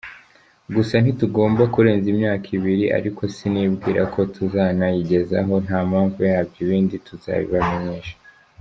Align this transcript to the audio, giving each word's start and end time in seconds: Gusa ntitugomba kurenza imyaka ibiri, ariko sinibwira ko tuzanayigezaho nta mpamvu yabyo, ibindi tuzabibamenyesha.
Gusa 0.75 0.93
ntitugomba 0.99 1.63
kurenza 1.73 2.07
imyaka 2.13 2.47
ibiri, 2.57 2.85
ariko 2.97 3.21
sinibwira 3.35 4.01
ko 4.13 4.19
tuzanayigezaho 4.35 5.53
nta 5.65 5.79
mpamvu 5.89 6.19
yabyo, 6.31 6.57
ibindi 6.65 6.95
tuzabibamenyesha. 7.07 8.15